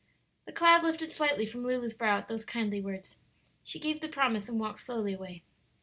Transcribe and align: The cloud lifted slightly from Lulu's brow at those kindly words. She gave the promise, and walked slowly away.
The 0.45 0.51
cloud 0.51 0.81
lifted 0.83 1.11
slightly 1.11 1.45
from 1.45 1.63
Lulu's 1.63 1.93
brow 1.93 2.17
at 2.17 2.27
those 2.27 2.43
kindly 2.43 2.81
words. 2.81 3.17
She 3.63 3.77
gave 3.79 4.01
the 4.01 4.07
promise, 4.09 4.49
and 4.49 4.59
walked 4.59 4.81
slowly 4.81 5.13
away. 5.13 5.43